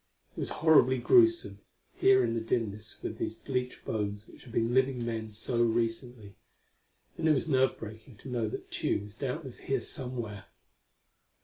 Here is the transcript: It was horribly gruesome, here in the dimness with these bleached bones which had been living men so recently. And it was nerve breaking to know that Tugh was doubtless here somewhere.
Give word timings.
It 0.35 0.39
was 0.39 0.49
horribly 0.49 0.97
gruesome, 0.97 1.59
here 1.93 2.23
in 2.23 2.33
the 2.33 2.41
dimness 2.41 2.97
with 3.03 3.19
these 3.19 3.35
bleached 3.35 3.85
bones 3.85 4.25
which 4.25 4.45
had 4.45 4.51
been 4.51 4.73
living 4.73 5.05
men 5.05 5.29
so 5.29 5.61
recently. 5.61 6.33
And 7.19 7.27
it 7.29 7.33
was 7.35 7.47
nerve 7.47 7.77
breaking 7.77 8.15
to 8.17 8.27
know 8.29 8.49
that 8.49 8.71
Tugh 8.71 9.03
was 9.03 9.15
doubtless 9.15 9.59
here 9.59 9.79
somewhere. 9.81 10.45